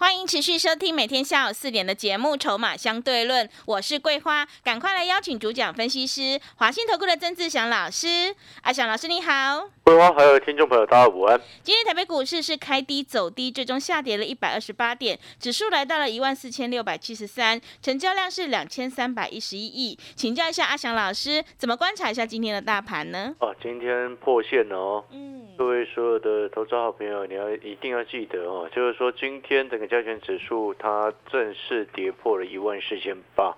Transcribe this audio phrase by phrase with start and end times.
[0.00, 8.34] 欢迎持续收听每天下午四点的节目《筹码相对论》，我是桂花，赶快来邀请主讲分析师华信投顾的曾志祥老师。
[8.62, 11.38] 阿祥老师你好，桂花还有听众朋友大家午安。
[11.62, 19.98] 今天台北股市是开低走低，最终下跌了一百二十八点，指数来到了一万四千六百七十三，成交量是两千三百一十一亿。
[20.16, 23.34] 请教一下阿祥老师，怎么观察一下今天的大盘呢？
[23.40, 25.04] 哦，今天破线了哦。
[25.12, 25.39] 嗯。
[25.84, 33.54] 所有的投资好朋友，你要一定要记得哦，就是说今天整个加权指数它正式跌破了一万四千八。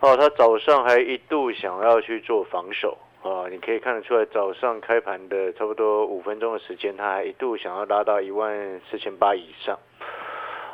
[0.00, 9.78] 哦，它早上还一度想要去做防守啊，你可以看得出来，早上开盘的差不多五分钟的时间，它还一度想要拉到一万四千八以上。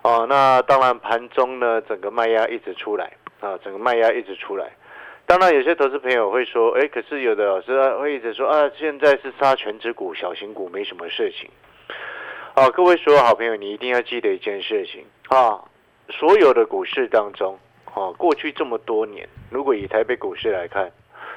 [0.03, 4.71] 哦，那当然盘中呢，整个卖压一直出来啊，整个卖压一直出来。
[5.29, 11.51] 当然，有些投资朋友会说：“哎，可是有的老师会一直说啊，现在是杀全指股，小型股没什么事情。”
[12.57, 15.63] 好，各位所有好朋友，你一定要记得一件事情啊！
[16.09, 20.91] 所有的股市当中，啊，过去这么多年，如果以台北股市来看，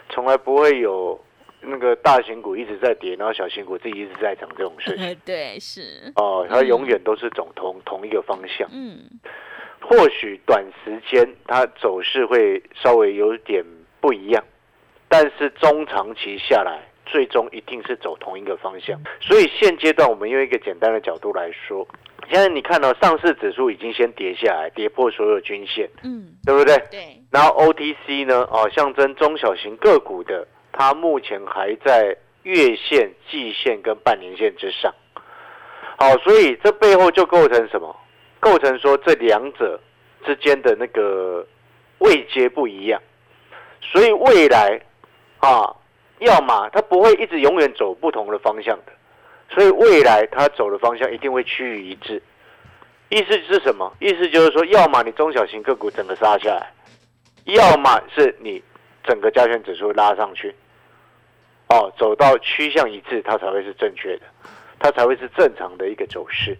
[0.10, 1.20] 从来不会有
[1.60, 5.18] 那个大型股一直在跌，然后小型股自己一直在涨这种事情。
[5.26, 8.66] 对，是哦，它永远都是走同同一个方向。
[8.72, 9.02] 嗯，
[9.82, 13.62] 或许短时间它走势会稍微有点。
[14.02, 14.44] 不一样，
[15.08, 19.00] 但是中长期下来，最终一定是走同一个方向。
[19.22, 21.88] 所以现阶段，我们用一个简单的角度来说，
[22.30, 26.76] 现在你看到上市指数已经先跌下来，跌破所有均线，嗯，对不对？
[26.90, 27.22] 对。
[27.30, 34.94] 然后 OTC 呢，哦，象征中小型个股的，它目前还在月线、季线跟半年线之上。
[35.98, 37.96] 好，所以这背后就构成什么？
[38.40, 39.80] 构成说这两者
[40.26, 41.46] 之间的那个
[42.00, 43.00] 位阶不一样。
[43.82, 44.80] 所以未来，
[45.40, 45.76] 啊，
[46.20, 48.92] 要么它不会一直永远走不同的方向的，
[49.50, 52.22] 所以未来它走的方向一定会趋于一致。
[53.10, 53.92] 意思是什么？
[54.00, 56.72] 意思就是说，要么你中小型个股整个杀下来，
[57.46, 58.64] 要么是你
[59.04, 60.56] 整个加权指数拉上去，
[61.68, 64.22] 哦，走到趋向一致，它才会是正确的，
[64.80, 66.58] 它才会是正常的一个走势。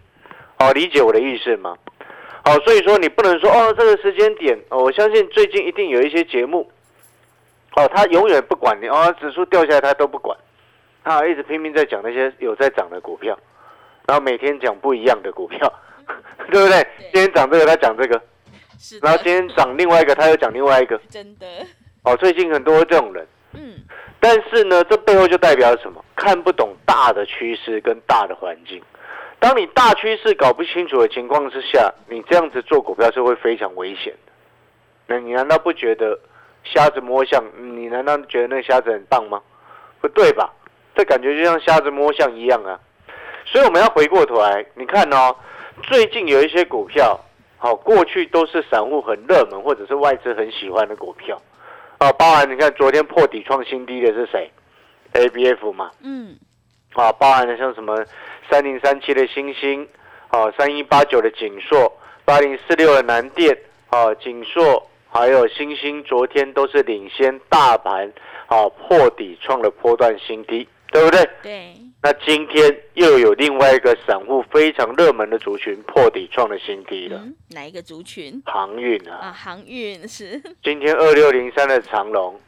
[0.58, 1.74] 哦，理解我的意思吗？
[2.44, 6.70] 好，所以说你不能说哦，这个时间点，我相信最近一定有一些节目。
[7.74, 10.36] 哦，他永远不管你哦，指数掉下来他都不管，
[11.02, 13.38] 他一直拼命在讲那些有在涨的股票，
[14.06, 15.72] 然后每天讲不一样的股票，
[16.50, 16.86] 对不对？
[17.12, 18.20] 今天涨这个他讲这个，
[19.00, 21.46] 然后今天涨另外一个他又讲另外一个，真的。
[22.02, 23.76] 哦，最近很多这种人，嗯，
[24.20, 26.04] 但是呢，这背后就代表什么？
[26.14, 28.82] 看不懂大的趋势跟大的环境。
[29.38, 34.32] 当你大趋势搞不清楚的情况之下，你这样子做股票是会非常危险的。
[35.06, 36.18] 那你难道不觉得？
[36.64, 39.40] 瞎子摸象，你难道觉得那瞎子很棒吗？
[40.00, 40.52] 不对吧？
[40.94, 42.78] 这感觉就像瞎子摸象一样啊！
[43.46, 45.34] 所以我们要回过头来，你看哦，
[45.84, 47.18] 最近有一些股票，
[47.56, 51.40] 好，过去都是散户很热门或者是外资很喜欢的股票，
[51.96, 54.50] 啊，包含你看昨天破底创新低的是谁
[55.12, 56.36] ？A B F 嘛，嗯，
[56.92, 58.04] 啊，包含的像什么
[58.50, 59.88] 三零三七的星星，
[60.28, 61.90] 啊，三一八九的锦硕，
[62.24, 63.56] 八零四六的南电，
[63.88, 64.86] 啊，锦硕。
[65.12, 68.10] 还有星星，昨天都是领先大盘，
[68.46, 71.28] 啊破底创了波段新低，对不对？
[71.42, 71.74] 对。
[72.02, 77.22] 那今天又有另外一个散户非常热门的族群破底创了新低了。
[77.50, 78.42] 哪一个族群？
[78.46, 79.18] 航运啊。
[79.20, 80.42] 啊，航运是。
[80.64, 82.40] 今天二六零三的长龙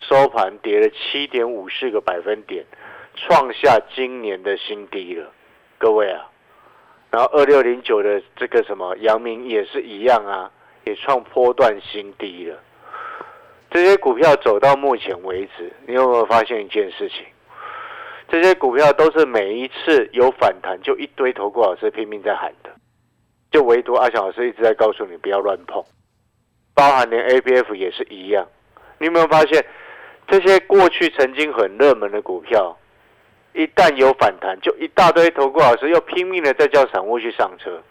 [0.00, 2.64] 收盘跌了七点五四个百分点，
[3.14, 5.32] 创下今年的新低了。
[5.78, 6.28] 各位啊，
[7.12, 10.50] 然后二六零九的这个什么阳明也是一样啊。
[10.88, 12.56] 也创波段新低了。
[13.70, 17.26] 这些股票走到目前为止，你有没有发现一件事情？
[18.26, 22.70] 这些股票都是每一次有反弹，就一堆投顾老师拼命在喊的，
[23.50, 25.84] 就唯独阿翔老师一直在告诉你不要乱碰，
[26.74, 28.46] 包含连 A B F 也是一样。
[28.98, 29.62] 你有没有发现，
[30.26, 32.74] 这些过去曾经很热门的股票，
[33.52, 37.82] 一旦有反弹，就一大堆投顾老师又拼命的在叫散户去上车，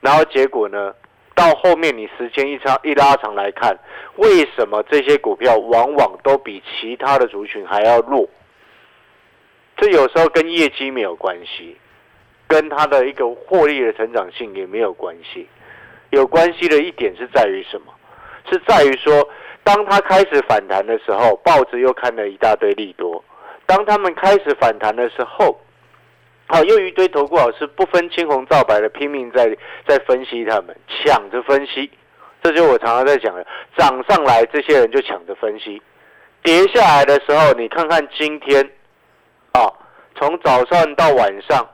[0.00, 0.94] 然后结果呢？
[1.38, 3.78] 到后面你时间一长一拉长来看，
[4.16, 8.28] 为什么这些股票往往都比其他的族群还要弱？
[9.76, 11.76] 这有时候跟业绩没有关系，
[12.48, 15.46] 跟它的一个获利的成长性也没有关系。
[16.10, 17.94] 有关系的一点是在于什么？
[18.50, 19.28] 是在于说，
[19.62, 23.22] 当它开始反弹的时候，报纸又看了一大堆利多；
[23.64, 25.56] 当他们开始反弹的时候，
[26.48, 29.54] 好，又一堆投顾老师不分青红皂白的拼命在
[29.86, 31.90] 在分析他们，抢着分析。
[32.42, 33.46] 这就我常常在讲的，
[33.76, 35.82] 涨上来这些人就抢着分析，
[36.42, 38.64] 跌下来的时候，你看看今天，
[39.52, 39.70] 啊，
[40.14, 41.68] 从早上到晚上，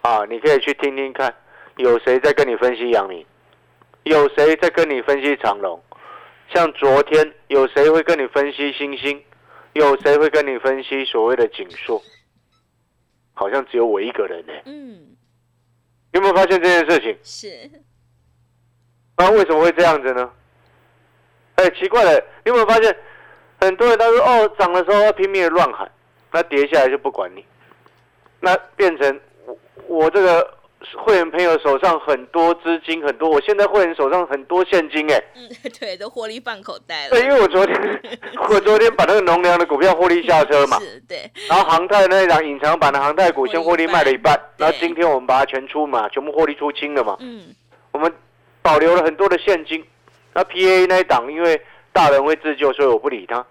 [0.00, 1.34] 啊，你可以去听听看，
[1.76, 3.26] 有谁在跟你分析阳明，
[4.04, 5.78] 有谁在跟你分析长隆，
[6.54, 9.20] 像昨天有谁会跟你分析星星，
[9.74, 12.00] 有谁会跟你分析所谓的景硕，
[13.36, 14.52] 好像只有我一个人呢。
[14.64, 15.14] 嗯，
[16.12, 17.18] 有没有发现这件事情？
[17.22, 17.70] 是，
[19.18, 20.30] 那为什么会这样子呢？
[21.56, 22.12] 哎，奇怪了，
[22.44, 22.96] 你有没有发现，
[23.60, 25.90] 很多人他说哦，涨的时候要拼命的乱喊，
[26.32, 27.44] 那跌下来就不管你，
[28.40, 30.55] 那变成我我这个
[30.94, 35.48] 会员朋友手上很多资金，很多，我现在会员手上很多现金，哎，嗯，
[35.80, 37.10] 对，都获利放口袋了。
[37.10, 38.00] 对，因为我昨天
[38.48, 47.54] 我昨天把那个农粮的股票获利下车嘛，是，对，然后航太那一档隐藏版的航太股先获利卖了一半，对然后今天我们把它全出嘛，全部获利出清了嘛，嗯，
[47.92, 48.12] 我们
[48.62, 49.84] 保留了很多的现金。
[50.34, 51.58] 那 PA 那一档，因为
[51.92, 53.44] 大人会自救，所以我不理他，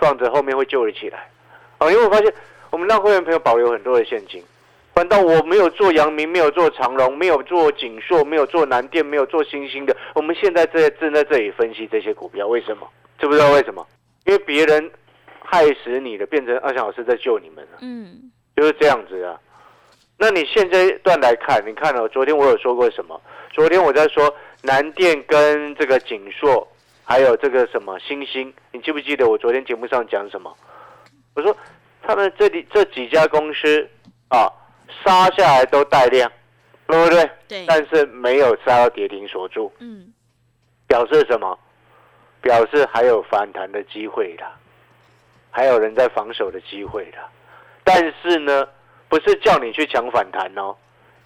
[0.00, 1.30] 放着后面会救得起来。
[1.78, 2.34] 哦，因为我发现
[2.70, 4.42] 我们让会员朋友保留很多的现金，
[4.94, 9.96] 反倒我没有做阳明，没有做长隆，没有做锦硕，没有做南电，没有做星星的。
[10.14, 12.88] 我们现在在正在这里分析这些股票，为什么？
[13.18, 13.84] 知不知道为什么？
[14.24, 14.90] 因为别人
[15.44, 17.78] 害死你的，变成二翔老师在救你们了。
[17.80, 19.38] 嗯，就是这样子啊。
[20.16, 23.20] 那你现在段来看，你看哦，昨天我有说过什么？
[23.52, 24.32] 昨天我在说
[24.62, 26.66] 南电跟这个锦硕，
[27.02, 30.56] 还有这个什么星星，你记不记得我昨天节目上讲什么？
[31.34, 31.54] 我说
[32.00, 33.88] 他们这里这几家公司
[34.28, 34.46] 啊，
[35.02, 36.30] 杀下来都带量，
[36.86, 37.30] 对不对？
[37.48, 40.12] 对，但是没有杀到跌停锁住，嗯，
[40.86, 41.58] 表示什么？
[42.40, 44.52] 表示还有反弹的机会啦，
[45.50, 47.26] 还有人在防守的机会啦。
[47.82, 48.68] 但是呢，
[49.08, 50.76] 不是叫你去抢反弹哦，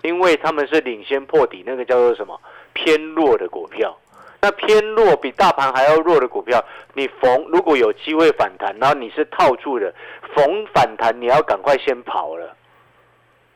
[0.02, 2.40] 因为他们是领先破底，那个叫做什么
[2.72, 3.96] 偏弱的股票。
[4.40, 6.64] 那偏弱比大盘还要弱的股票，
[6.94, 9.92] 你逢如果有机会反弹，然后你是套住的，
[10.36, 12.54] 逢反弹你要赶快先跑了，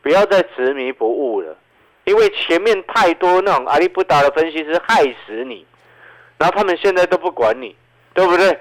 [0.02, 1.56] 不要再执迷不悟了，
[2.04, 5.64] 因为前面太多那种阿里不达的分析师害死你，
[6.38, 7.74] 然后他们现在都不管你，
[8.12, 8.58] 对不对？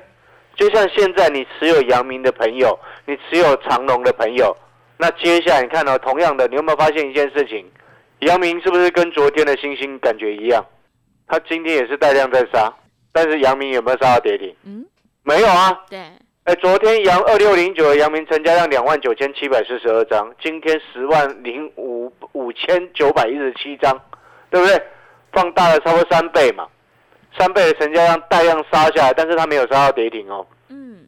[0.56, 4.56] 就像现在你持有阳明的朋友，你持有长隆的朋友，
[4.98, 7.66] 那接下来你看到、同样的，你有没有发现一件事情？
[8.20, 10.64] 阳明是不是跟昨天的星星感觉一样？
[11.28, 12.72] 他今天也是带量在杀，
[13.14, 14.54] 但是阳明有没有杀到跌停？
[14.66, 14.86] 嗯，
[15.24, 15.86] 没有啊。
[15.90, 16.00] 对，
[16.46, 23.96] 哎，昨天阳二六零九的阳明成交量两万九千七百四十二张，今天十万零五五千九百一十七张，
[24.50, 24.82] 对不对？
[25.32, 26.68] 放大了超过三倍嘛，
[27.38, 30.46] 三倍的成交量带量杀下来，但是它没有杀到跌停哦。
[30.70, 31.06] 嗯，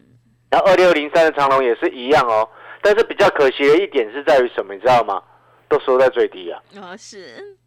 [0.52, 2.48] 然后二六零三的长龙也是一样哦，
[2.84, 5.20] 但是比较可惜的一点是在于什么，你知道吗？
[5.68, 7.58] 都收在最低啊，哦，是，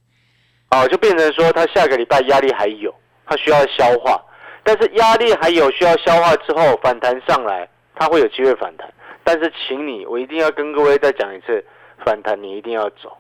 [0.71, 2.95] 哦，就变成说它下个礼拜压力还有，
[3.27, 4.25] 它需要消化，
[4.67, 8.93] 但是压力还有需要消化之后反弹上来，它会有机会反弹，
[9.23, 11.65] 但是请你，我一定要跟各位再讲一次，
[12.05, 13.17] 反弹你一定要走，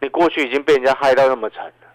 [0.00, 1.88] 你过去已经被人家害到那么惨了，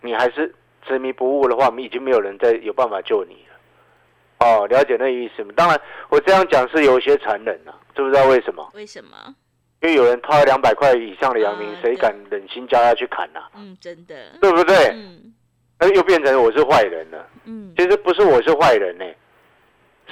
[0.00, 0.54] 你还是
[0.86, 4.46] 执迷不悟的话，已经没有人再有办法救你了。
[4.46, 5.52] 哦，了解那意思吗？
[5.54, 5.78] 当然，
[6.08, 8.66] 我这样讲是有些残忍啊，知不知道为什么？
[8.72, 9.34] 为什么？
[9.82, 14.74] 因为有人掏了两百块以上的阳明谁敢忍心叫他去砍呐、嗯，真的，对不对？
[14.94, 15.34] 嗯
[15.78, 17.26] 那又变成我是坏人了。
[17.44, 19.04] 嗯，其实不是我是坏人呢、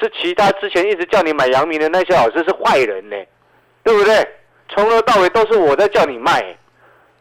[0.01, 3.17] 是其他之前一直叫你买阳明的那些老师是坏人呢、
[3.83, 4.27] 对不对？
[4.69, 6.57] 从头到尾都是我在叫你卖、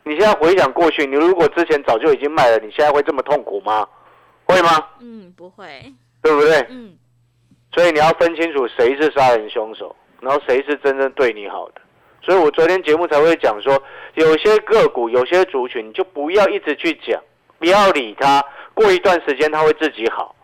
[0.04, 3.88] 你现在回想过去，你如果之前早就已经卖了，你现在会这么痛苦吗？
[4.46, 4.86] 会吗？
[5.00, 6.66] 嗯，不会，对不对？
[6.70, 6.98] 嗯
[7.74, 11.80] 所以你要分清楚谁是杀人凶手，然后谁是真正对你好的。
[12.22, 13.82] 所以我昨天节目才会讲说，
[14.16, 17.22] 有些个股、有些族群，你就不要一直去讲，
[17.62, 18.44] 不要理它。
[18.74, 20.36] 过一段时间它会自己好。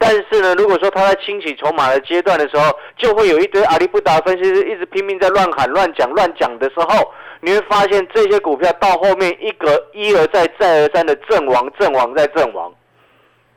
[0.00, 12.72] 但是呢，如果说他在清洗筹码的阶段的时候，就会有一堆阿里不达分析师一直拼命在乱喊、乱讲、乱讲的时候，你会发现这些股票到后面一个一而再、再而三的阵亡、阵亡再阵亡，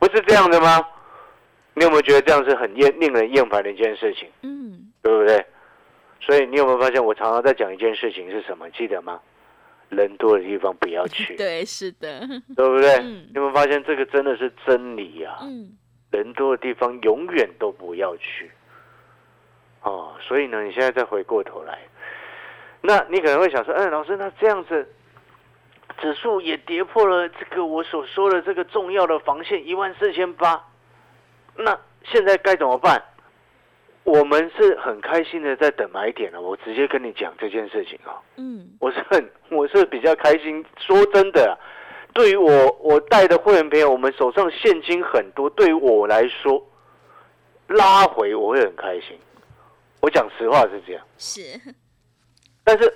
[0.00, 0.84] 不是这样的吗？
[1.74, 5.46] 你有没有觉得这样是很厌、令人厌烦的一件事情，嗯，对不对？
[6.20, 8.68] 所以你有没有发现，我常常在讲一件事情是什么？
[8.70, 9.20] 记得吗？
[9.96, 12.20] 人多的地方不要去， 对，是的，
[12.56, 12.96] 对不对？
[12.98, 13.26] 嗯。
[13.28, 15.76] 你有没有发现这个真的是真理呀、嗯。
[16.10, 18.50] 人多的地方永远都不要去。
[19.82, 21.78] 哦，所以呢，你现在再回过头来，
[22.80, 24.88] 那你可能会想说，嗯，老师，那这样子，
[26.00, 30.64] 指数也跌破了这个我所说的这个重要的防线一万四千八，
[31.56, 33.02] 那现在该怎么办？
[34.04, 38.18] 我们是很开心的在等买点了，我直接跟你讲这件事情啊。
[38.36, 41.54] 嗯，我是很 我是比较开心，说真的啊，
[42.12, 46.64] 对于我我带的会员朋友，我们手上现金很多，对于我来说，
[47.68, 49.16] 拉回我会很开心。
[50.00, 51.40] 我讲实话是这样，是，
[52.64, 52.92] 但是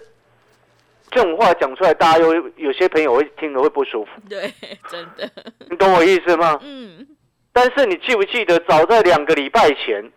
[1.12, 4.52] 这种话讲出来，大家有有些朋友会听了会不舒服， 对，
[4.90, 5.30] 真的，
[5.70, 6.58] 你懂我意思吗？
[6.64, 7.06] 嗯，
[7.52, 10.10] 但是你记不记得，早在两个礼拜前，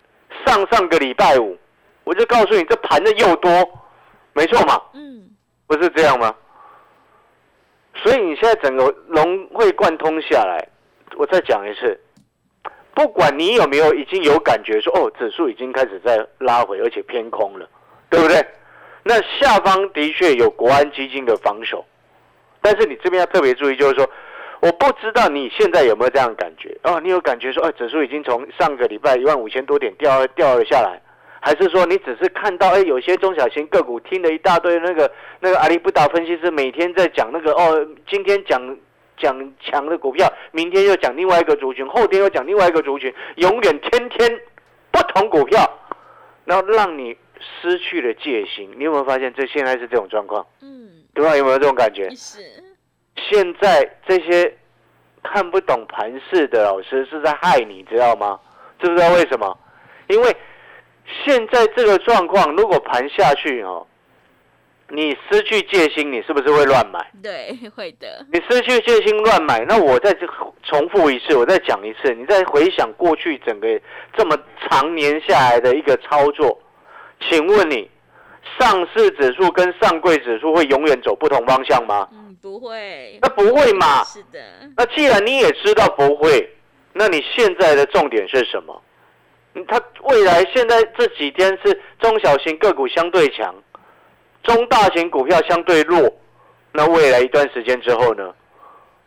[0.46, 1.58] 上上个礼拜五，
[2.04, 3.50] 我就告诉你，这盘的又多，
[4.34, 5.30] 没错嘛，嗯，
[5.68, 6.36] 不是这样吗？
[7.96, 10.68] 所以你现在整个融会贯通下来，
[11.18, 12.00] 我再讲一次，
[12.94, 17.68] 不管你有没有已经有感觉说，哦，指数已经开始在拉回，而且偏空了，
[18.10, 18.46] 对不对？
[19.04, 21.84] 那下方的确有国安基金的防守，
[22.62, 24.10] 但是你这边要特别注意，就是说，
[24.62, 31.02] 我不知道你现在有没有这样感觉哦，你有感觉说，哎，指数已经从上个礼拜一万五千多点掉掉了下来，
[31.42, 38.78] 还是说你只是看到，哎，有些中小型个股听了一大堆那个那个阿里不达分析师每天在讲那个哦，今天讲
[39.18, 44.40] 讲强的股票，明天又讲另外一个族群，后天又讲另外一个族群，永远天天
[44.92, 45.60] 不同股票，
[46.44, 47.16] 然后让你
[47.62, 48.70] 失去了戒心。
[48.78, 50.46] 你有没有发现这现在是这种状况？
[50.62, 51.38] 嗯，对吧？
[51.38, 52.10] 有没有这种感觉？
[52.10, 52.40] 是，
[53.30, 54.56] 现在这些
[55.24, 58.40] 看不懂盘势的老师是在害你，知道吗？
[58.80, 59.58] 知不知道为什么？
[60.08, 60.36] 因为
[61.26, 63.86] 现在这个状况，如果盘下去哦，
[64.90, 67.00] 你失去戒心，你是不是会乱买？
[67.22, 70.16] 对，会的，你失去戒心乱买，那我再
[70.64, 73.68] 重复一次，我再讲一次，你再回想过去整个
[74.16, 76.60] 这么常年下来的一个操作，
[77.22, 77.90] 请问你
[78.58, 82.08] 上市指数跟上柜指数会永远走不同方向吗？
[82.12, 84.04] 嗯，不会，那不会嘛？
[84.06, 84.40] 是的，
[84.78, 86.50] 那既然你也知道不会，
[86.94, 88.82] 那你现在的重点是什么？
[89.56, 93.54] 嗯它未来现在这几天是中小型个股相对强，
[94.44, 96.12] 中大型股票相对弱。
[96.72, 98.32] 那未来一段时间之后呢，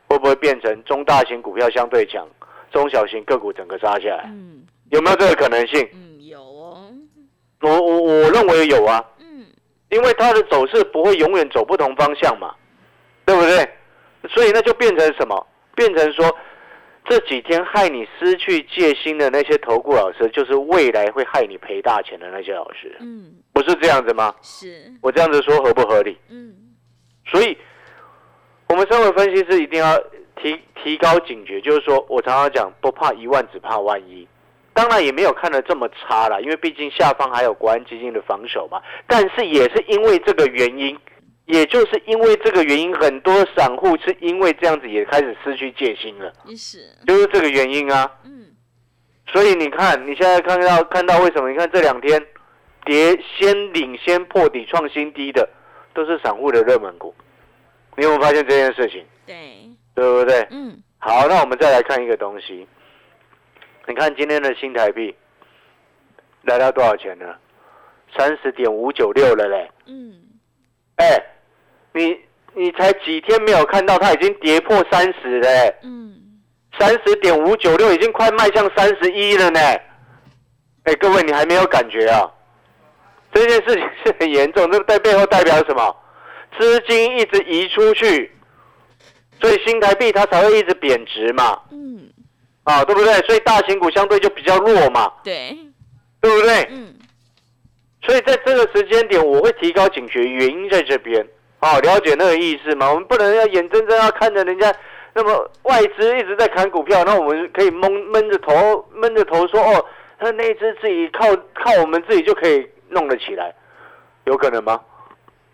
[0.08, 2.26] 会不会变成中大型股票相对强，
[2.72, 4.24] 中小型个股整个杀下来？
[4.26, 5.88] 嗯有没有这个可能性？
[5.94, 6.92] 嗯，有哦，
[7.62, 9.11] 我我我认为有啊，嗯
[9.92, 12.54] 因为它的走势不会永远走不同方向嘛，
[13.26, 13.68] 对不对？
[14.30, 15.46] 所以那就变成什么？
[15.74, 16.34] 变成说
[17.04, 24.34] 这几天害你失去戒心的那些投顾老师，就是未来会害你赔大钱的那些老师，嗯，不是这样子吗？
[24.40, 26.18] 是，我这样子说合不合理？
[26.30, 26.54] 嗯
[27.26, 27.56] 所以，
[28.68, 29.96] 我们身为分析师一定要
[30.36, 34.26] 提提高警觉，就是说我常常讲，不怕一万，只怕万一。
[34.74, 38.80] 当然也没有看得这么差啦，因为毕竟下方还有国安基金的防守嘛。
[39.06, 40.98] 但是也是因为这个原因，
[41.46, 48.10] 也就是因为这个原因，很多散户是因为这样子也开始失去戒心了，也是，就是这个原因啊。
[48.24, 48.46] 嗯
[49.32, 51.48] 所以你看，你现在看到看到为什么？
[51.48, 52.22] 你看这两天
[52.84, 55.48] 跌先领先破底创新低的，
[55.94, 57.14] 都是散户的热门股。
[57.96, 59.02] 你有没有发现这件事情？
[59.24, 60.46] 对，对不对？
[60.50, 62.66] 嗯好，那我们再来看一个东西。
[63.86, 65.14] 你看今天的新台币
[66.42, 67.26] 来到多少钱呢？
[68.16, 69.70] 三十点五九六了嘞！
[69.86, 70.14] 嗯，
[70.96, 71.18] 哎，
[71.92, 72.16] 你
[72.54, 75.74] 你才几天没有看到它已经跌破三十嘞？
[75.82, 76.10] 嗯
[76.78, 79.60] 三十点五九六已经快迈向三十一了呢。
[80.84, 82.30] 哎，各位你还没有感觉啊？
[83.32, 85.96] 这件事情是很严重，这在背后代表什么？
[86.58, 88.30] 资金一直移出去，
[89.40, 92.10] 所以新台币它才会一直贬值嘛，嗯，
[92.64, 93.12] 啊，对不对？
[93.26, 95.56] 所以大型股相对就比较弱嘛，对，
[96.20, 96.68] 对不对？
[96.70, 96.94] 嗯
[98.04, 101.24] 所以在这个时间点，我会提高警觉，原因在这边。
[101.60, 102.90] 哦，了解那个意思吗？
[102.90, 104.74] 我们不能要眼睁睁要看着人家
[105.14, 109.86] 那么外资一直在砍股票，那我们可以蒙闷着头闷着头说哦，
[110.18, 113.54] 那那一只自己靠靠我们自己就可以弄得起来，
[114.24, 114.80] 有可能吗？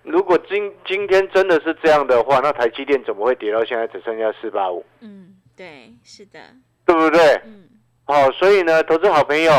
[0.03, 6.41] 如果今今天真的是这样的话，那台积电怎么会跌到现在只剩下四八五，嗯，对，是的，
[6.89, 7.21] 对不对？
[7.45, 7.69] 嗯
[8.07, 9.53] 好、所以呢，投资好朋友，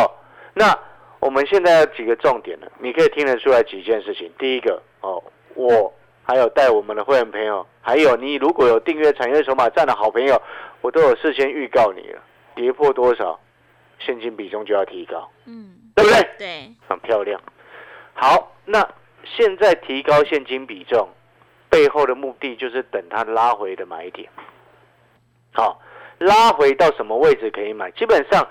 [0.55, 0.75] 那
[1.19, 2.65] 我们现在有几个重点呢？
[2.79, 4.31] 你可以听得出来几件事情。
[4.39, 5.93] 第一个，哦，我
[6.23, 10.41] 还有带我们的会员朋友，还有你如果有订阅产业筹码站的好朋友，
[10.81, 12.19] 我都有事先预告你了，
[12.55, 13.39] 跌破多少，
[13.99, 16.29] 现金比重就要提高，嗯，对不对？
[16.39, 17.39] 对，很漂亮。
[18.15, 18.83] 好，那
[19.23, 21.07] 现在提高现金比重
[21.69, 24.27] 背后的目的就是等它拉回的买点。
[25.53, 25.79] 好，
[26.19, 27.89] 拉回到什么位置可以买？
[27.91, 28.47] 基本上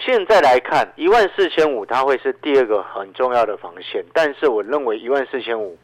[0.00, 5.76] 现在来看，一万四千五它会是第二个很重要的防线，但是我认为一万四千五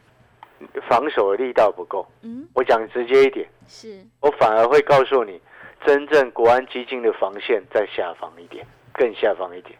[0.87, 2.07] 防守的力道不够。
[2.23, 5.39] 嗯，我讲直接一点，是，我反而会告诉你，
[5.85, 9.77] 真正国安基金的防线在下方一点，更下方一点。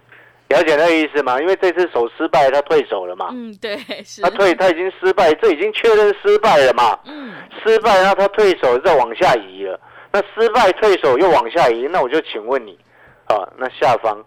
[0.49, 1.41] 了解那个意思吗？
[1.41, 3.29] 因为这次手失败，他退手了嘛。
[3.31, 6.99] 嗯，对，是，他退，他已经失败，这已经确认失败了嘛。
[7.05, 7.33] 嗯，
[7.63, 9.79] 失败，然后他退手再往下移了。
[10.15, 12.79] 那失败退守又往下移，那我就请问你，
[13.25, 14.17] 啊，那下方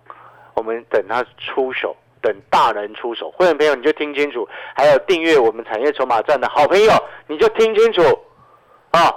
[0.53, 6.93] 我们等他出手，等大人出手，会员朋友你就听清楚，还有订阅我们产业筹码站的好朋友，
[7.27, 8.03] 你就听清楚，
[8.91, 9.11] 啊，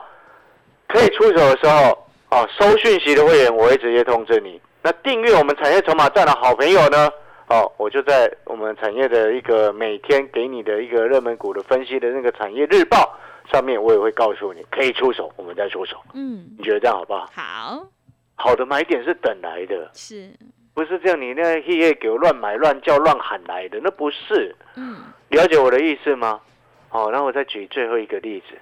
[0.87, 4.61] 可以出手的时候，啊，收讯息的会员我会直接通知你。
[4.81, 7.09] 那订阅我们产业筹码站的好朋友呢，
[7.51, 13.13] 哦，我就在我们产业的一个每天给你的一个热门股的分析的那个产业日报
[13.51, 15.97] 上面，我也会告诉你可以出手，我们再出手。
[16.13, 17.27] 嗯，你觉得这样好不好？
[17.33, 17.87] 好，
[18.35, 20.31] 好的买点是等来的，是，
[20.73, 24.55] 不是这样你那黑夜给我乱买乱叫乱喊来的，那不是。
[24.77, 26.39] 嗯，了解我的意思吗？
[26.87, 28.57] 好，那我再举最后一个例子，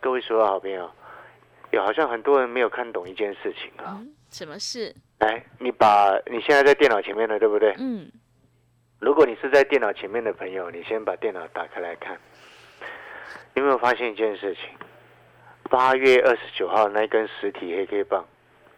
[0.00, 0.90] 各位所有好朋友，
[1.70, 3.96] 有好像很多人没有看懂一件事情啊。
[3.98, 4.94] 嗯，什么事？
[5.20, 7.74] 来，你把你现在在电脑前面的，对不对？
[7.78, 8.10] 嗯，
[9.04, 12.18] 如果你是在电脑前面的朋友，你先把电脑打开来看，
[13.52, 14.62] 你有没有发现一件事情？
[15.68, 18.24] 八月二十九号那根实体黑 K 棒，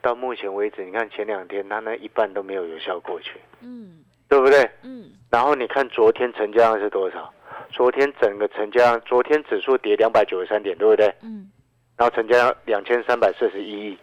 [0.02, 4.68] 到目前为止，你看前两天它那一半都没有有效过去，嗯，对不对？
[4.82, 7.32] 嗯，然后你看昨天成交量是多少？
[7.70, 11.06] 昨天整个成交量，昨天指数跌两百九十三点，对不对？
[11.22, 11.48] 嗯，
[11.96, 13.98] 然后成交量两千三百四十一亿，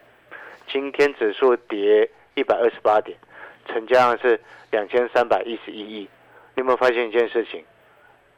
[0.72, 3.18] 今天指数跌一百二十八点，
[3.68, 4.40] 成交量是
[4.72, 6.08] 两千三百一十一亿。
[6.56, 7.64] 你有没有发现一件事情？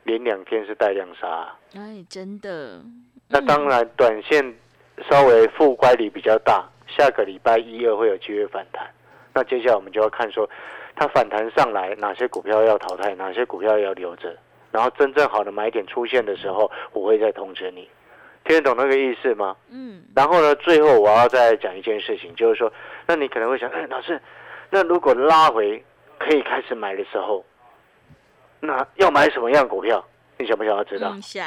[0.03, 2.79] 连两天是带量杀啊、哎，真的，
[3.27, 4.53] 那当然，短线
[5.10, 8.88] 稍微负乖离比较大，下个礼拜一二会有机会反弹。
[9.34, 10.48] 那接下来我们就要看说，
[10.95, 14.38] 它反弹上来，哪些股票要淘汰，哪些股票要留着，
[14.72, 17.89] 然后真正好的买点出现的时候，我会再通知你。
[18.43, 19.57] 听得懂那个意思吗？
[19.72, 22.72] 嗯，然后呢，最后我要再讲一件事情，就是说，
[23.07, 24.22] 那你可能会想，哎，老师，
[24.69, 25.84] 那如果拉回
[26.19, 27.43] 可以开始买的时候，
[28.65, 30.04] 那要买什么样的股票？
[30.38, 31.12] 你想不想要知道？
[31.13, 31.43] 嗯，想，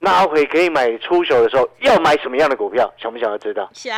[0.00, 2.92] 拉回可以买出手的时候，要买什么样的股票？
[2.96, 3.68] 想不想要知道？
[3.72, 3.96] 想，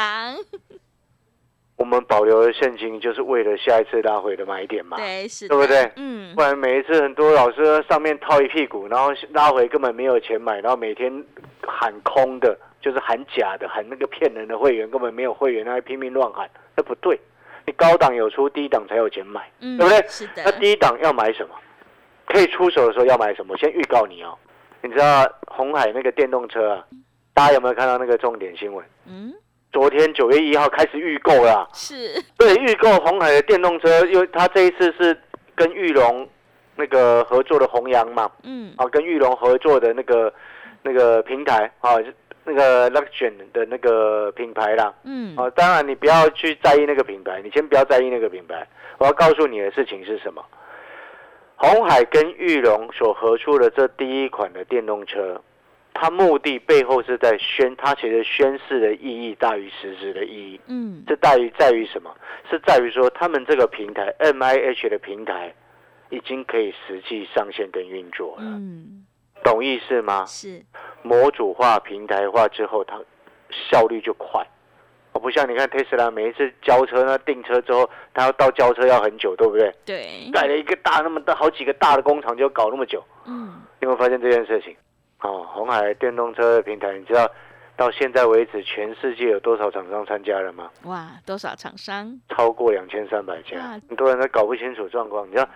[1.76, 5.90] 我们保留的现金就是为了下一次拉回的买点嘛，对，是，对不对？
[5.96, 11.12] 嗯不，然每一次很多老师上面套一屁股，然后拉回根本没有钱买，然后每天
[11.66, 17.18] 喊空的，就是喊假的，喊那个骗人的会员根本没有会员，那还拼命乱喊，那不对。
[17.66, 20.06] 你高档有出，低档才有钱买，嗯，对不对？
[20.08, 21.54] 是的那，低档要买什么？
[22.26, 23.56] 可以出手的时候要买什么？
[23.56, 24.36] 先预告你哦。
[24.82, 26.84] 你知道红海那个电动车啊，
[27.32, 28.84] 大家有没有看到那个重点新闻？
[29.06, 29.32] 嗯，
[29.72, 31.66] 昨天九月一号开始预购啦。
[31.72, 35.18] 是，对，预购红海的电动车，因为他这一次是
[35.54, 36.28] 跟玉龙
[36.76, 40.32] 那个合作的弘扬嘛，嗯，啊，跟玉龙合作的那个
[40.82, 41.94] 那个平台啊，
[42.44, 44.92] 那个 Luxion 的那个品牌啦。
[45.04, 48.68] 嗯，啊，当然你不要去在意那个品牌，你先不要在意那个品牌。
[48.98, 50.44] 我要告诉你的事情是什么？
[51.64, 55.40] 红海跟玉龙所合出的这第一款的电动车，
[55.94, 60.60] 它目的背后是在宣，它其实宣示的意义大于实质的意义。
[60.66, 62.14] 嗯，这大于在于什么？
[62.50, 65.54] 是在于说他们这个平台 M I H 的平台
[66.10, 69.06] 已经可以实际上线跟运作了，嗯，
[69.42, 70.26] 懂意思吗？
[70.26, 70.62] 是，
[71.02, 73.00] 模组化、平台化之后，它
[73.50, 74.46] 效率就快。
[75.14, 79.74] 哦，不像你看特斯拉每一次交车呢订车之后，它要到交车要很久，对不对？
[79.86, 84.76] 对，盖了一个大那么大好几个大的工厂就搞那么久，嗯，你有没有发现这件事情？
[85.22, 87.30] 哦，红海电动车的平台，你知道
[87.76, 90.68] 到现在为止全世界有多少厂商参加了吗？
[90.82, 92.20] 哇，多少厂商？
[92.28, 95.26] 超过两千三百家，很多人都搞不清楚状况。
[95.26, 95.48] 你知道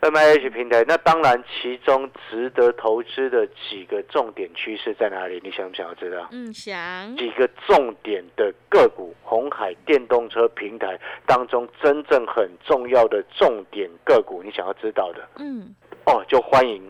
[0.00, 5.40] I H 平台，那当然其中值得投资的几个重点趋势在哪里？
[5.42, 6.28] 你想不想要知道？
[6.32, 16.82] 嗯，想，几个重点的个股，红海电动车平台当中真正很重要的重点个股，你想要知道的嗯，哦，就欢迎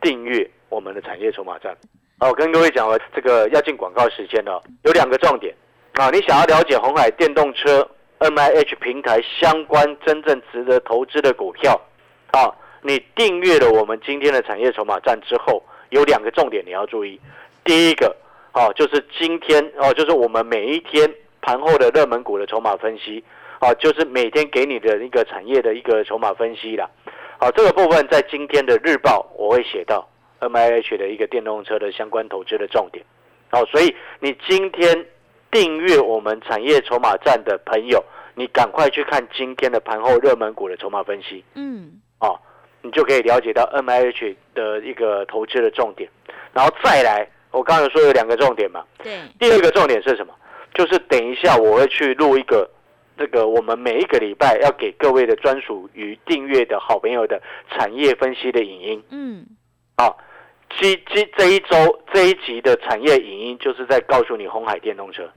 [0.00, 1.76] 订阅我们的产业筹码站。
[2.20, 5.54] 哦，我跟各位讲了，这个要进广告时间了，有两个重点
[5.94, 7.86] 啊，你想要了解红海电动车
[8.18, 11.78] M I H 平台相关真正值得投资的股票
[12.34, 17.20] 啊，你订阅了我们今天的产业筹码站之后，有两个重点你要注意。
[17.62, 18.14] 第一个，
[18.52, 21.08] 哦，就是今天哦，就是我们每一天
[21.40, 23.22] 盘后的热门股的筹码分析，
[23.60, 26.90] 哦，就是每天给你的一个产业的一个筹码分析啦。
[27.38, 30.06] 好，这个部分在今天的日报我会写到
[30.40, 33.04] M I H 的一个电动车的相关投资的重点。
[33.50, 35.06] 好，所以你今天
[35.52, 38.02] 订阅我们产业筹码站的朋友，
[38.34, 41.44] 你赶快去看今天的盘后热门股的筹码分析。
[41.54, 42.38] 嗯，哦，
[42.82, 46.08] 你就可以了解到 M I H 的一个投资的重点。
[46.52, 50.34] 然后再来，我刚才说有两个重点嘛，对，第二个重点是什么？
[50.74, 52.68] 就是等一下我会去录一个
[53.16, 59.04] 这个我们每一个礼拜要给各位的专属于订阅的好朋友的产业分析的影音。
[59.10, 59.46] 嗯，
[59.96, 60.18] 好，
[60.68, 61.76] 这这这一周
[62.12, 65.30] 这一集的产业影音就是在告诉你红海电动车。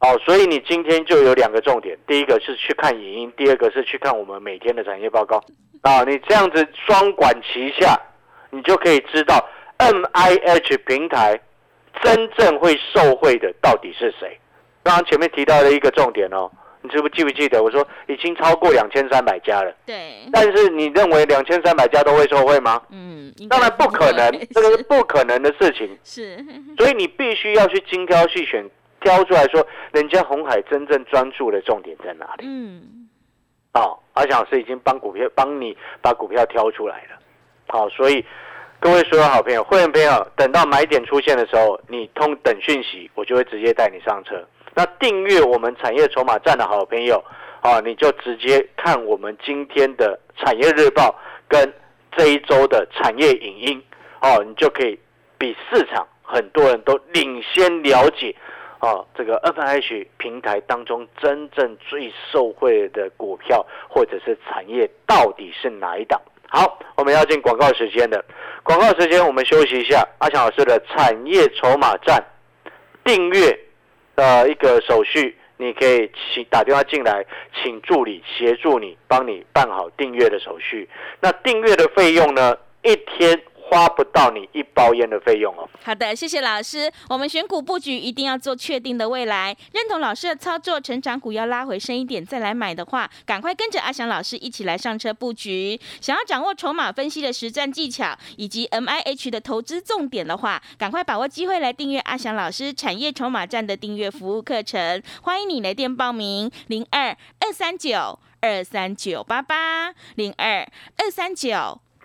[0.00, 5.42] 哦，所以你今天就有两个重点，第一个是去看影音，第二个是去看我们每天的产业报告。
[5.82, 7.98] 啊，你这样子双管齐下，
[8.50, 9.46] 你就可以知道
[9.78, 11.40] M I H 平台
[12.02, 14.38] 真正会受惠的到底是谁。
[14.82, 16.50] 刚刚前面提到的一个重点哦，
[16.82, 17.62] 你记不记不记得？
[17.62, 22.80] 我说已经超过两千三百家了，对，但是你认为两千三百家都会受惠吗？
[22.90, 25.98] 嗯，当然不可能会，这个是不可能的事情。
[26.04, 26.36] 是，
[26.78, 28.64] 所以你必须要去精挑细选，
[29.00, 32.44] 挑出来说，人家红海真正专注的重点在哪里？
[32.46, 33.05] 嗯，
[33.76, 37.18] 哦，阿翔老师已经帮股票帮你把股票挑出来了。
[37.68, 38.24] 好，所以
[38.80, 44.42] 各位所有好朋友、会员朋友，等到买点出现的时候，你通等讯息，我就会直接带你上车。
[44.74, 47.22] 那订阅我们产业筹码站的好朋友，
[47.60, 51.14] 啊，你就直接看我们今天的产业日报
[51.46, 51.70] 跟
[52.16, 53.82] 这一周的产业影音，
[54.22, 54.98] 哦，你就可以
[55.36, 58.34] 比市场很多人都领先了解。
[58.80, 66.20] 哦，这个 NH 平台当中真正最受惠的股票或者是产业到底是哪一档？
[66.48, 68.24] 好，我们要进广告时间的
[68.62, 70.06] 广告时间，我们休息一下。
[70.18, 72.22] 阿强老师的产业筹码站
[73.04, 73.58] 订阅
[74.14, 80.88] 的一个手续，你可以请打电话进来，请助理协助你，帮你办好订阅的手续。
[81.20, 82.56] 那订阅的费用呢？
[82.82, 85.68] 一天花不到你一包烟的费用哦。
[85.82, 86.90] 好的，谢谢老师。
[87.08, 95.78] 我们选股布局一定要做确定的未来，认同老师的操作，成长股要拉回深一点再来买的话，赶快跟着阿翔老师一起来上车布局。
[96.00, 105.02] 想要掌握筹码分析的实战技巧以及 M I H 的投资重点的话，赶快把握机会来订阅阿翔老师产业筹码站的订阅服务课程。
[105.22, 110.66] 欢迎你来电报名：零二二三九二三九八八零二
[110.98, 111.80] 二三九。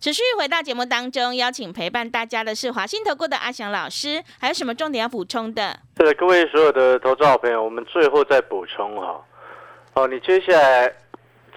[0.00, 5.78] 持续回到节目当中，邀请陪伴大家的是华信投顾的阿翔老师，还有什么重点要补充的？
[5.98, 9.22] 是的，各位所有的投资好朋友，我们最后再补充哈。
[9.92, 10.90] 哦，你接下来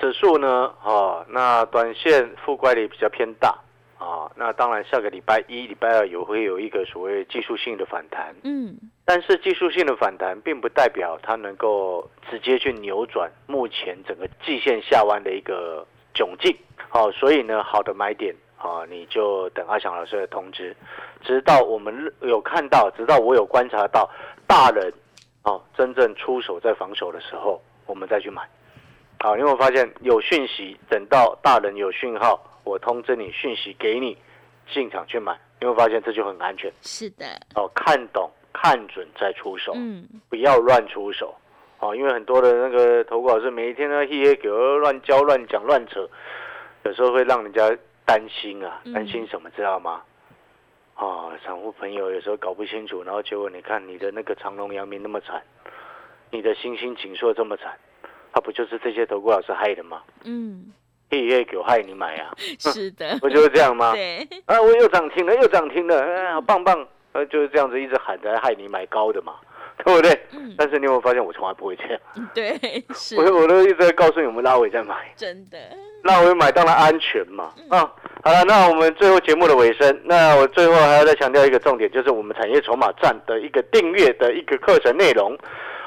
[0.02, 0.70] 指数呢？
[0.84, 3.58] 哦，那短线负乖离比较偏大
[3.98, 4.30] 啊。
[4.36, 8.36] 那当然，下个礼拜一、礼拜二也会有一个所谓技术性的反弹。
[8.44, 16.56] 嗯，但是技术性的反弹，并不代表它能够直接去扭转目前整个季线下弯的一个窘境。
[16.90, 20.76] 好、所以呢，好的买点啊，你就等阿翔老师的通知，
[21.24, 24.10] 直到我们有看到，直到我有观察到
[24.48, 24.94] 大人
[25.44, 28.42] 哦、真正出手在防守的时候，我们再去买。
[29.20, 34.18] 好，因为我发现有讯息，等到大人有讯号，我通知你，讯息给你，
[34.72, 36.72] 进场去买，你会发现这就很安全。
[36.82, 41.36] 是的，哦，看懂、看准再出手，嗯，不要乱出手。
[41.84, 46.08] 哦，因为很多的那个投顾老师每一天呢，一些给我乱教、乱讲、乱扯，
[46.86, 47.70] 有时候会让人家
[48.06, 50.02] 担心啊，嗯担心什么知道吗？
[50.96, 55.44] 哦，散户朋友有时候搞不清楚，然后结果你看你的那个长隆、阳明那么惨，
[56.32, 57.78] 你的星星、锦硕这么惨，
[58.32, 60.04] 他不就是这些投顾老师害的吗？
[60.24, 60.72] 嗯，
[61.10, 63.92] 一夜给我害你买啊， 是的，不就是这样吗？
[63.96, 69.36] 对，啊，我又涨停了，又涨停了，哎，好棒棒，呃，就是这样子一直喊着害你买高的嘛，
[69.84, 70.20] 对不对？
[70.32, 72.00] 嗯，但是你有没有发现，我从来不会这样，
[72.34, 73.16] 对，是。
[73.18, 75.58] 我我都一直在告诉你，我们拉尾再买，真的，
[76.04, 77.54] 拉尾买当然安全嘛。
[77.70, 77.92] 啊，
[78.24, 85.38] 好了，那我们最后节目的尾声，那我最后还要再强调一个重点，就是我们产业筹码站的一个订阅的一个课程内容。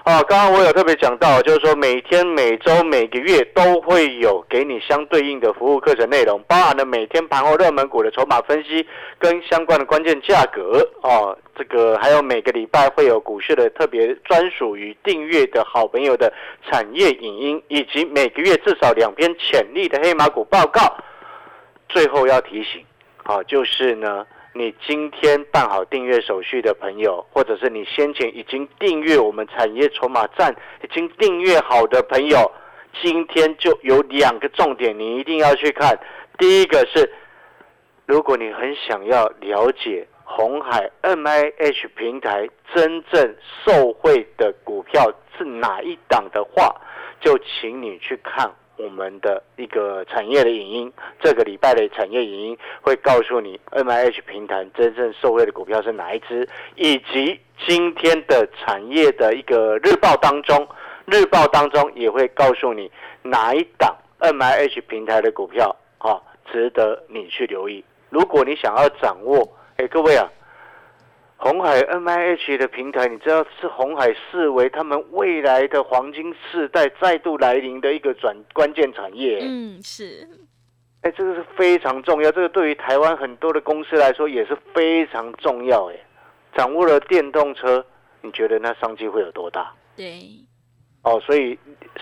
[0.06, 8.86] 啊，刚刚我有特别讲到，就是说每天、每周、每个月都会有给你相对应的服务课程内容，包含了每天盘后热门股的筹码分析
[9.18, 16.32] 跟相关的关键价格哦、这个还有每个礼拜会有股市的特别专属于订阅的好朋友的
[16.70, 20.82] 产业影音，以及每个月至少两篇潜力的黑马股报告。
[21.88, 22.80] 最后要提醒
[23.24, 24.24] 啊，就是呢，
[24.58, 32.50] 你今天办好订阅手续的朋友，或者是你先前已经订阅我们产业筹码站已经订阅好的朋友，
[33.02, 35.98] 今天就有两个重点，你一定要去看。
[36.38, 37.12] 第一个是，
[38.06, 46.74] 如果你很想要了解红海 M I H 平台真正受惠的股票是哪一档的话，
[47.20, 50.92] 就请你去看我们的一个产业的影音。
[51.20, 60.66] 这个礼拜的产业影音会告诉你 M I H 平台真正受惠的股票是哪一只，以及今天的产业的一个日报当中，
[61.06, 62.90] 日报当中也会告诉你
[63.22, 66.20] 哪一档 M I H 平台的股票啊
[66.52, 67.84] 值得你去留意。
[68.10, 70.30] 如果你想要掌握，哎，各位啊。
[71.38, 79.40] 红海 M I H 的平台，你知道是红海视为他们未来的黄金世代再度来临的一个转关键产业。
[79.42, 80.28] 嗯，是。
[81.02, 85.90] 哎，这个是非常重要，这个对于台湾很多的公司来说也是非常重要。
[85.90, 85.96] 哎，
[86.56, 87.84] 掌握了电动车，
[88.22, 89.72] 你觉得那商机会有多大？
[89.94, 90.22] 对。
[91.06, 91.56] 哦，所以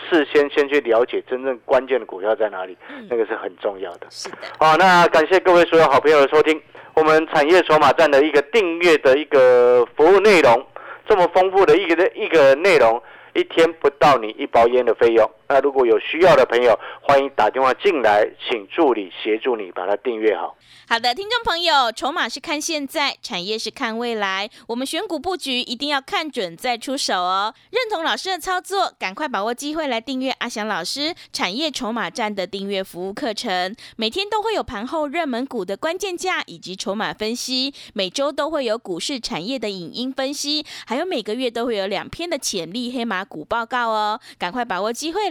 [0.08, 2.74] 事先先去了解真正关键的股票在哪里，
[3.10, 4.06] 那个是很重要的。
[4.08, 4.36] 是的。
[4.58, 6.58] 好，那感谢各位所有好朋友的收听。
[6.94, 10.66] 我们产业筹码站的一个订阅的一个服务内容，
[11.06, 13.02] 这么丰富的一个一个内容。
[13.34, 15.28] 一天不到你一包烟的费用。
[15.48, 20.56] 那如果有需要的朋友，欢迎打电话进来，请助理协助你把它订阅好。
[20.88, 24.48] 好的，听众朋友，筹码是看现在，产业是看未来。
[24.68, 27.54] 我们选股布局一定要看准再出手哦。
[27.70, 33.74] 认同老师的操作，赶快把握机会来订阅阿翔老师产业筹码站的订阅服务课程。
[33.96, 43.24] 每天都会有盘后热门股的关键价以及筹码分析，每周都会有股市产业的影音分析，还有每个月都会有两篇的潜力黑马。
[43.24, 45.30] 股报告哦，赶快把握机会